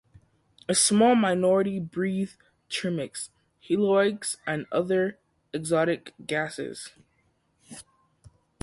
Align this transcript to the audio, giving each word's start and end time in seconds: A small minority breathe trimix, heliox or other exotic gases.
A 0.67 0.73
small 0.73 1.13
minority 1.13 1.79
breathe 1.79 2.31
trimix, 2.71 3.29
heliox 3.63 4.37
or 4.47 4.65
other 4.71 5.19
exotic 5.53 6.15
gases. 6.25 6.89